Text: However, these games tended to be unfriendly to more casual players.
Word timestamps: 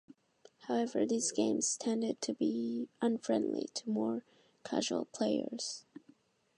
However, 0.61 1.05
these 1.05 1.31
games 1.31 1.77
tended 1.77 2.21
to 2.21 2.33
be 2.33 2.89
unfriendly 3.03 3.67
to 3.75 3.87
more 3.91 4.23
casual 4.63 5.05
players. 5.05 5.85